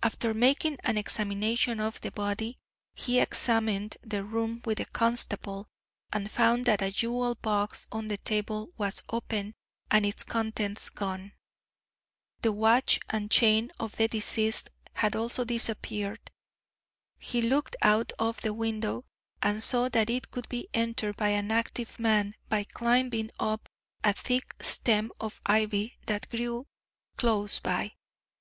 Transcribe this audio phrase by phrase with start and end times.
[0.00, 2.56] After making an examination of the body,
[2.94, 5.66] he examined the room with the constable,
[6.12, 9.54] and found that a jewel box on the table was open
[9.90, 11.32] and its contents gone.
[12.42, 16.30] The watch and chain of the deceased had also disappeared.
[17.18, 19.04] He looked out of the window,
[19.42, 23.68] and saw that it could be entered by an active man by climbing up
[24.04, 26.68] a thick stem of ivy that grew
[27.16, 27.94] close by.